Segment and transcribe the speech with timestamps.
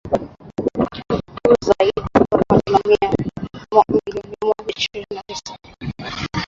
[1.09, 5.57] juu zaidi kutoka dola milioni ishirini na tisa